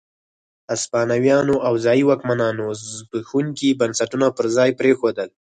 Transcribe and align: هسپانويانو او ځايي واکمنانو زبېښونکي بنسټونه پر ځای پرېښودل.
هسپانويانو 0.71 1.55
او 1.67 1.73
ځايي 1.85 2.03
واکمنانو 2.05 2.65
زبېښونکي 2.93 3.69
بنسټونه 3.79 4.27
پر 4.37 4.45
ځای 4.55 4.69
پرېښودل. 4.79 5.29